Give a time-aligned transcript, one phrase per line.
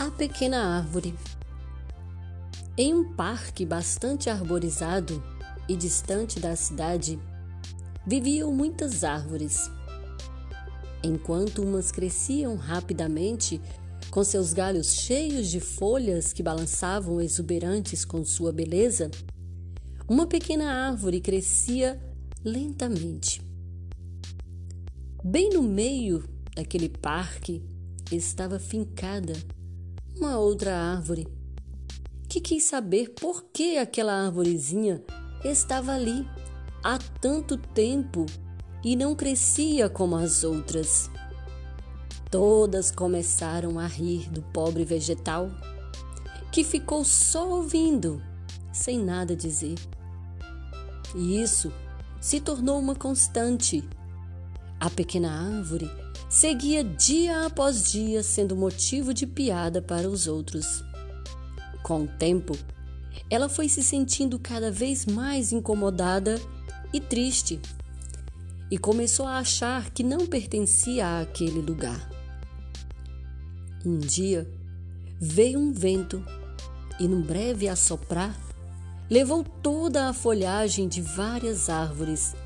[0.00, 1.14] A pequena árvore.
[2.74, 5.22] Em um parque bastante arborizado
[5.68, 7.18] e distante da cidade,
[8.06, 9.70] viviam muitas árvores.
[11.04, 13.60] Enquanto umas cresciam rapidamente,
[14.10, 19.10] com seus galhos cheios de folhas que balançavam exuberantes com sua beleza,
[20.08, 22.00] uma pequena árvore crescia
[22.42, 23.42] lentamente.
[25.22, 26.24] Bem no meio
[26.56, 27.62] daquele parque
[28.10, 29.34] estava fincada
[30.16, 31.26] uma outra árvore,
[32.28, 35.02] que quis saber por que aquela árvorezinha
[35.44, 36.26] estava ali
[36.82, 38.26] há tanto tempo
[38.84, 41.10] e não crescia como as outras.
[42.30, 45.50] Todas começaram a rir do pobre vegetal,
[46.52, 48.22] que ficou só ouvindo,
[48.72, 49.74] sem nada dizer.
[51.14, 51.72] E isso
[52.20, 53.82] se tornou uma constante.
[54.78, 55.90] A pequena árvore
[56.30, 60.84] seguia dia após dia sendo motivo de piada para os outros.
[61.82, 62.56] Com o tempo,
[63.28, 66.40] ela foi se sentindo cada vez mais incomodada
[66.92, 67.60] e triste
[68.70, 72.08] e começou a achar que não pertencia àquele lugar.
[73.84, 74.48] Um dia
[75.18, 76.24] veio um vento
[77.00, 78.38] e, num breve assoprar,
[79.10, 82.36] levou toda a folhagem de várias árvores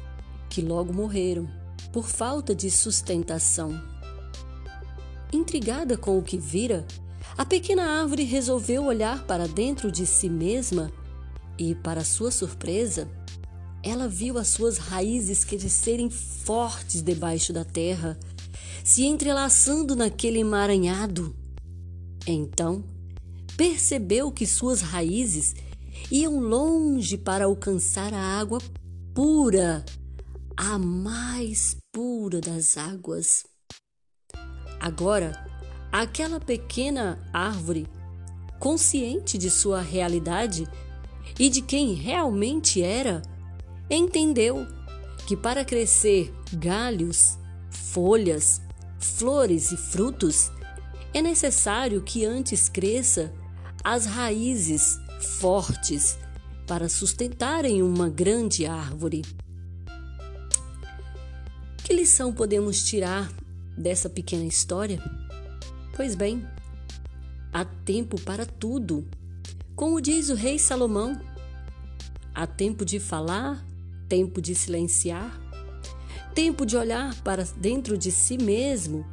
[0.49, 1.64] que logo morreram
[1.95, 3.81] por falta de sustentação.
[5.33, 6.85] Intrigada com o que vira,
[7.39, 10.91] a pequena árvore resolveu olhar para dentro de si mesma
[11.57, 13.09] e, para sua surpresa,
[13.81, 18.19] ela viu as suas raízes crescerem fortes debaixo da terra,
[18.83, 21.33] se entrelaçando naquele emaranhado.
[22.27, 22.83] Então,
[23.57, 25.55] percebeu que suas raízes
[26.11, 28.59] iam longe para alcançar a água
[29.15, 29.85] pura
[30.57, 33.47] a mais pura das águas.
[34.81, 35.47] Agora,
[35.93, 37.87] aquela pequena árvore,
[38.59, 40.67] consciente de sua realidade
[41.39, 43.23] e de quem realmente era,
[43.89, 44.67] entendeu
[45.25, 47.39] que para crescer galhos,
[47.71, 48.61] folhas,
[48.99, 50.51] flores e frutos,
[51.13, 53.33] é necessário que antes cresça
[53.85, 54.99] as raízes
[55.39, 56.19] fortes
[56.67, 59.23] para sustentarem uma grande árvore.
[61.85, 63.31] Que lição podemos tirar
[63.77, 64.99] dessa pequena história?
[65.95, 66.43] Pois bem,
[67.53, 69.07] há tempo para tudo.
[69.77, 71.21] Como diz o rei Salomão,
[72.35, 73.63] há tempo de falar,
[74.09, 75.39] tempo de silenciar,
[76.35, 79.05] tempo de olhar para dentro de si mesmo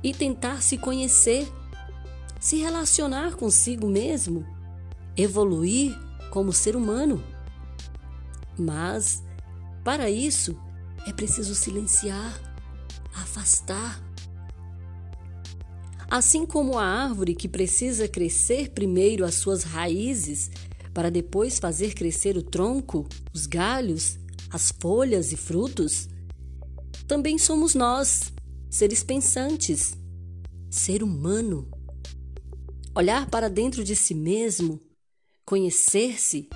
[0.00, 1.48] e tentar se conhecer,
[2.38, 4.46] se relacionar consigo mesmo,
[5.16, 5.98] evoluir
[6.30, 7.24] como ser humano.
[8.56, 9.20] Mas,
[9.82, 10.56] para isso,
[11.06, 12.40] é preciso silenciar,
[13.14, 14.02] afastar.
[16.10, 20.50] Assim como a árvore que precisa crescer primeiro as suas raízes
[20.92, 24.18] para depois fazer crescer o tronco, os galhos,
[24.50, 26.08] as folhas e frutos,
[27.06, 28.32] também somos nós,
[28.68, 29.96] seres pensantes,
[30.68, 31.68] ser humano.
[32.94, 34.80] Olhar para dentro de si mesmo,
[35.44, 36.48] conhecer-se,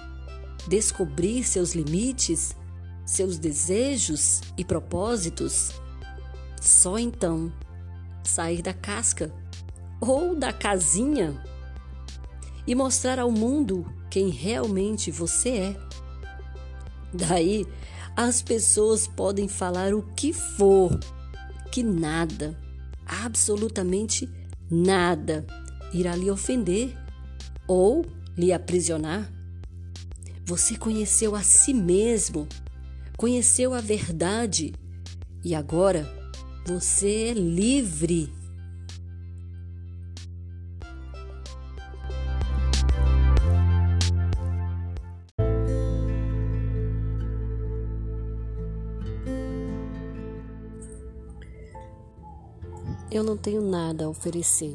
[0.68, 2.54] descobrir seus limites
[3.04, 5.72] seus desejos e propósitos,
[6.60, 7.52] só então
[8.22, 9.32] sair da casca
[10.00, 11.34] ou da casinha
[12.66, 15.76] e mostrar ao mundo quem realmente você é.
[17.12, 17.66] Daí
[18.16, 20.98] as pessoas podem falar o que for,
[21.70, 22.58] que nada,
[23.06, 24.28] absolutamente
[24.70, 25.46] nada,
[25.92, 26.96] irá lhe ofender
[27.66, 28.04] ou
[28.36, 29.30] lhe aprisionar.
[30.46, 32.46] Você conheceu a si mesmo
[33.16, 34.72] conheceu a verdade
[35.44, 36.08] e agora
[36.66, 38.32] você é livre.
[53.10, 54.74] Eu não tenho nada a oferecer.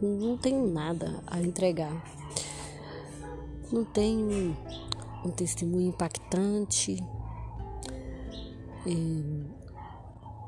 [0.00, 1.92] Não tenho nada a entregar.
[3.70, 4.56] Não tenho
[5.22, 6.96] um testemunho impactante,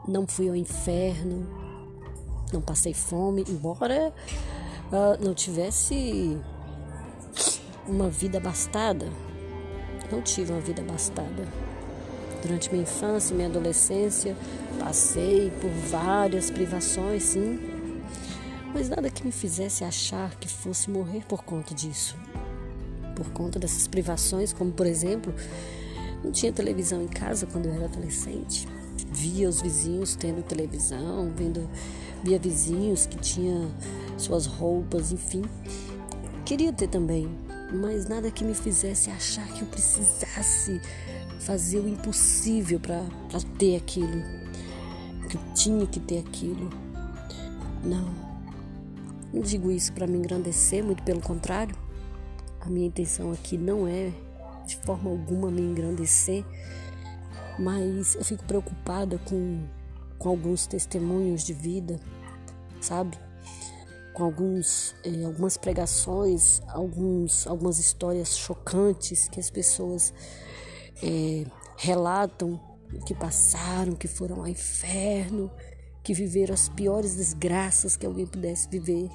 [0.07, 1.47] não fui ao inferno,
[2.53, 4.13] não passei fome, embora
[4.91, 6.37] uh, não tivesse
[7.87, 9.09] uma vida abastada.
[10.11, 11.47] Não tive uma vida abastada.
[12.43, 14.37] Durante minha infância e minha adolescência,
[14.79, 17.59] passei por várias privações, sim,
[18.73, 22.17] mas nada que me fizesse achar que fosse morrer por conta disso.
[23.15, 25.35] Por conta dessas privações, como por exemplo,
[26.22, 28.69] não tinha televisão em casa quando eu era adolescente.
[29.12, 31.69] Via os vizinhos tendo televisão, vendo,
[32.22, 33.70] via vizinhos que tinham
[34.19, 35.43] suas roupas, enfim.
[36.44, 37.28] Queria ter também,
[37.72, 40.81] mas nada que me fizesse achar que eu precisasse
[41.40, 43.02] fazer o impossível para
[43.58, 44.22] ter aquilo,
[45.28, 46.69] que eu tinha que ter aquilo.
[47.82, 48.11] Não,
[49.32, 51.75] não digo isso para me engrandecer, muito pelo contrário.
[52.61, 54.12] A minha intenção aqui não é
[54.70, 56.44] de forma alguma me engrandecer,
[57.58, 59.67] mas eu fico preocupada com,
[60.19, 61.99] com alguns testemunhos de vida,
[62.81, 63.19] sabe?
[64.14, 70.12] Com alguns, eh, algumas pregações, alguns, algumas histórias chocantes que as pessoas
[71.02, 71.44] eh,
[71.76, 72.61] relatam
[73.06, 75.50] que passaram, que foram ao inferno,
[76.02, 79.08] que viveram as piores desgraças que alguém pudesse viver.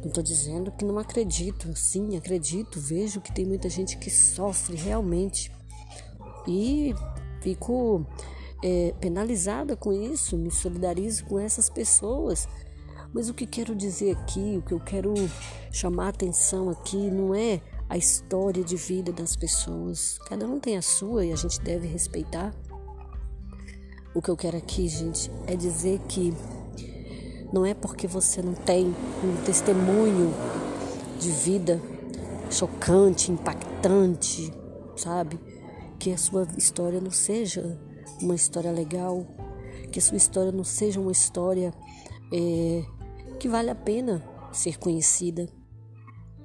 [0.00, 4.76] Não estou dizendo que não acredito, sim, acredito, vejo que tem muita gente que sofre
[4.76, 5.50] realmente
[6.46, 6.94] e
[7.40, 8.06] fico
[8.62, 12.48] é, penalizada com isso, me solidarizo com essas pessoas.
[13.12, 15.14] Mas o que quero dizer aqui, o que eu quero
[15.72, 20.18] chamar atenção aqui, não é a história de vida das pessoas.
[20.28, 22.54] Cada um tem a sua e a gente deve respeitar.
[24.14, 26.34] O que eu quero aqui, gente, é dizer que
[27.52, 30.32] não é porque você não tem um testemunho
[31.18, 31.80] de vida
[32.50, 34.52] chocante, impactante,
[34.96, 35.38] sabe?
[35.98, 37.78] Que a sua história não seja
[38.20, 39.26] uma história legal,
[39.90, 41.72] que a sua história não seja uma história
[42.32, 42.84] é,
[43.38, 44.22] que vale a pena
[44.52, 45.48] ser conhecida,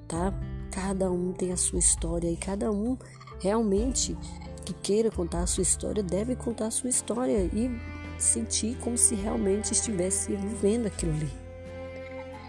[0.08, 0.32] tá?
[0.70, 2.96] Cada um tem a sua história e cada um
[3.40, 4.16] realmente
[4.64, 7.70] que queira contar a sua história deve contar a sua história e
[8.18, 11.30] sentir como se realmente estivesse vivendo aquilo ali.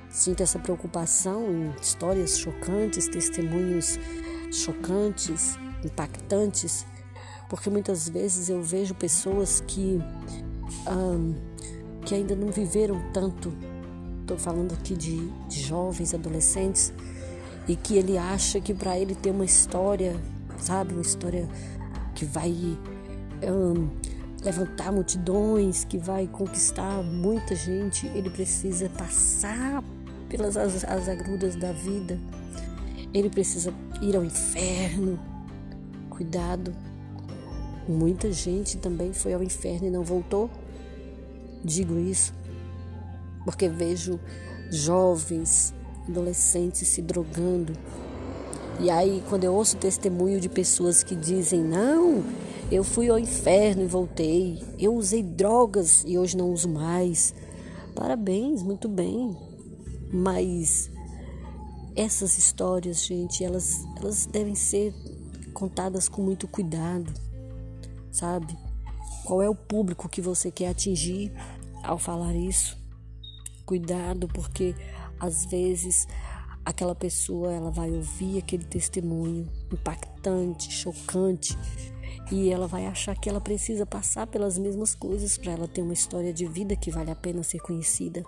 [0.09, 3.99] Sinto essa preocupação em histórias chocantes, testemunhos
[4.51, 6.85] chocantes, impactantes,
[7.49, 9.99] porque muitas vezes eu vejo pessoas que,
[12.05, 13.53] que ainda não viveram tanto.
[14.21, 16.93] Estou falando aqui de, de jovens, adolescentes,
[17.67, 20.15] e que ele acha que para ele ter uma história,
[20.57, 21.47] sabe, uma história
[22.15, 22.77] que vai
[24.45, 29.83] levantar multidões, que vai conquistar muita gente, ele precisa passar
[30.29, 32.19] pelas as, as agruras da vida.
[33.13, 35.19] Ele precisa ir ao inferno.
[36.09, 36.73] Cuidado.
[37.87, 40.49] Muita gente também foi ao inferno e não voltou.
[41.63, 42.33] Digo isso
[43.45, 44.19] porque vejo
[44.71, 45.73] jovens,
[46.09, 47.73] adolescentes se drogando.
[48.79, 52.23] E aí, quando eu ouço testemunho de pessoas que dizem: Não,
[52.71, 54.63] eu fui ao inferno e voltei.
[54.79, 57.33] Eu usei drogas e hoje não uso mais.
[57.93, 59.37] Parabéns, muito bem.
[60.11, 60.89] Mas
[61.95, 64.93] essas histórias, gente, elas, elas devem ser
[65.53, 67.13] contadas com muito cuidado,
[68.11, 68.57] sabe?
[69.23, 71.31] Qual é o público que você quer atingir
[71.83, 72.77] ao falar isso?
[73.65, 74.75] Cuidado, porque
[75.19, 76.07] às vezes
[76.65, 81.57] aquela pessoa ela vai ouvir aquele testemunho impactante, chocante
[82.31, 85.93] e ela vai achar que ela precisa passar pelas mesmas coisas para ela ter uma
[85.93, 88.23] história de vida que vale a pena ser conhecida.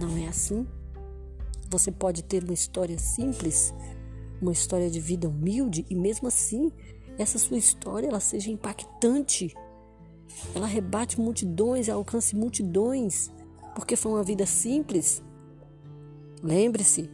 [0.00, 0.66] Não é assim?
[1.68, 3.72] Você pode ter uma história simples,
[4.40, 6.70] uma história de vida humilde e mesmo assim
[7.18, 9.54] essa sua história ela seja impactante.
[10.54, 13.30] Ela rebate multidões, alcance multidões,
[13.74, 15.22] porque foi uma vida simples.
[16.42, 17.10] Lembre-se,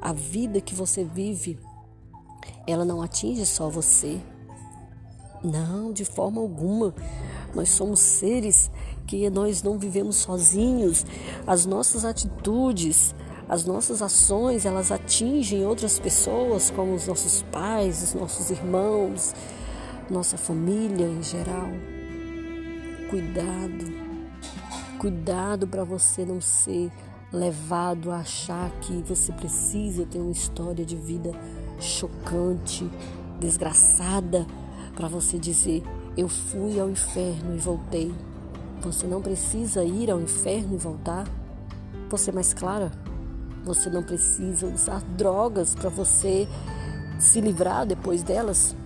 [0.00, 1.58] a vida que você vive,
[2.66, 4.20] ela não atinge só você,
[5.44, 6.94] não, de forma alguma.
[7.54, 8.70] Nós somos seres
[9.06, 11.04] que nós não vivemos sozinhos.
[11.46, 13.14] As nossas atitudes,
[13.48, 19.34] as nossas ações, elas atingem outras pessoas, como os nossos pais, os nossos irmãos,
[20.10, 21.68] nossa família em geral.
[23.10, 24.04] Cuidado.
[24.98, 26.90] Cuidado para você não ser
[27.30, 31.30] levado a achar que você precisa ter uma história de vida
[31.78, 32.88] chocante,
[33.38, 34.46] desgraçada
[34.94, 35.82] para você dizer:
[36.16, 38.14] Eu fui ao inferno e voltei.
[38.80, 41.26] Você não precisa ir ao inferno e voltar.
[42.10, 42.92] Você mais clara?
[43.64, 46.46] Você não precisa usar drogas para você
[47.18, 48.76] se livrar depois delas.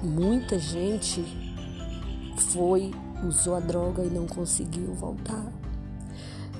[0.00, 1.24] Muita gente
[2.52, 2.92] foi,
[3.26, 5.52] usou a droga e não conseguiu voltar.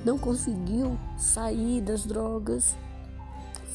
[0.03, 2.75] Não conseguiu sair das drogas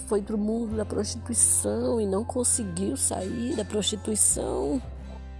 [0.06, 4.80] foi para o mundo da prostituição e não conseguiu sair da prostituição.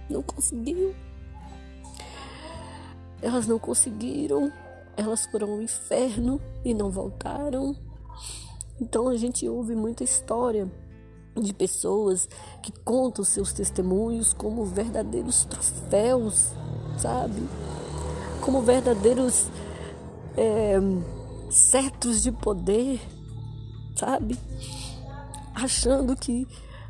[0.09, 0.95] Não conseguiu.
[3.21, 4.51] Elas não conseguiram.
[4.97, 7.75] Elas foram ao inferno e não voltaram.
[8.79, 10.69] Então a gente ouve muita história
[11.35, 12.29] de pessoas
[12.61, 16.51] que contam seus testemunhos como verdadeiros troféus,
[16.97, 17.41] sabe?
[18.41, 19.47] Como verdadeiros
[20.37, 20.77] é,
[21.49, 23.01] cetros de poder,
[24.05, 24.37] sabe?
[25.55, 26.47] Achando que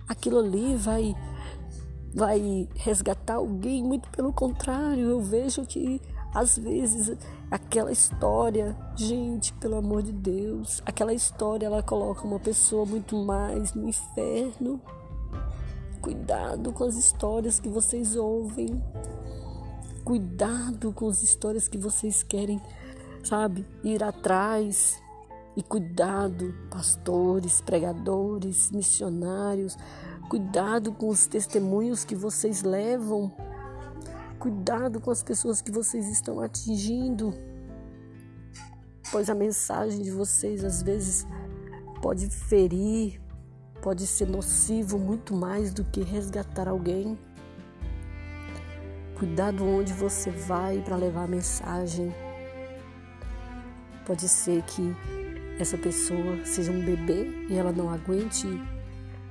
[0.07, 1.15] aquilo ali vai
[2.13, 6.01] vai resgatar alguém, muito pelo contrário, eu vejo que
[6.33, 7.17] às vezes
[7.51, 13.73] aquela história, gente, pelo amor de Deus, aquela história ela coloca uma pessoa muito mais
[13.73, 14.81] no inferno.
[16.01, 18.81] Cuidado com as histórias que vocês ouvem.
[20.05, 22.61] Cuidado com as histórias que vocês querem,
[23.23, 25.03] sabe, ir atrás.
[25.55, 29.77] E cuidado, pastores, pregadores, missionários,
[30.29, 33.31] cuidado com os testemunhos que vocês levam.
[34.37, 37.33] Cuidado com as pessoas que vocês estão atingindo.
[39.11, 41.25] Pois a mensagem de vocês às vezes
[42.01, 43.21] pode ferir,
[43.81, 47.17] pode ser nocivo muito mais do que resgatar alguém.
[49.17, 52.13] Cuidado onde você vai para levar a mensagem.
[54.05, 54.93] Pode ser que
[55.59, 58.47] essa pessoa seja um bebê e ela não aguente,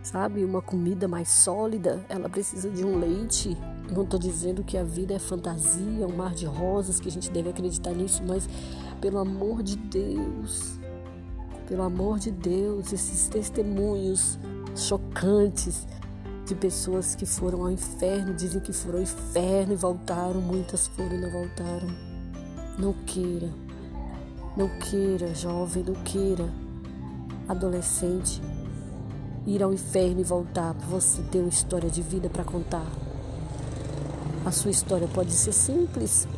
[0.02, 3.56] sabe, uma comida mais sólida, ela precisa de um leite.
[3.92, 7.30] Não estou dizendo que a vida é fantasia, um mar de rosas, que a gente
[7.30, 8.48] deve acreditar nisso, mas
[9.00, 10.78] pelo amor de Deus,
[11.66, 14.38] pelo amor de Deus, esses testemunhos
[14.74, 15.86] chocantes
[16.46, 21.14] de pessoas que foram ao inferno, dizem que foram ao inferno e voltaram, muitas foram
[21.14, 21.88] e não voltaram.
[22.78, 23.48] Não queira,
[24.56, 26.48] não queira, jovem, não queira,
[27.48, 28.40] adolescente,
[29.46, 32.86] ir ao inferno e voltar você ter uma história de vida para contar.
[34.44, 36.28] A sua história pode ser simples,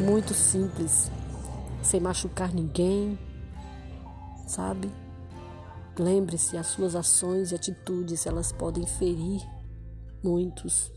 [0.00, 1.10] muito simples,
[1.82, 3.18] sem machucar ninguém,
[4.46, 4.90] sabe?
[5.98, 9.40] Lembre-se, as suas ações e atitudes, elas podem ferir
[10.22, 10.92] muitos.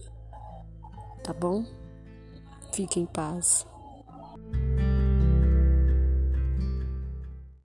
[1.24, 1.66] Tá bom?
[2.74, 3.66] Fique em paz.